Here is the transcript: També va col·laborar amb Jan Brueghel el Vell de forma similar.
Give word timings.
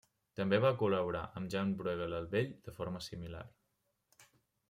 També 0.39 0.59
va 0.61 0.69
col·laborar 0.77 1.21
amb 1.41 1.51
Jan 1.55 1.75
Brueghel 1.81 2.17
el 2.21 2.25
Vell 2.33 2.49
de 2.69 2.75
forma 2.79 3.05
similar. 3.11 3.45